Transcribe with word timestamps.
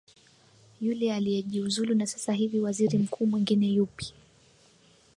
yule 0.81 1.13
aliyejiuzulu 1.13 1.95
na 1.95 2.07
sasa 2.07 2.33
hivi 2.33 2.59
waziri 2.59 2.97
mkuu 2.97 3.25
mwengine 3.25 3.67
yupi 3.67 4.13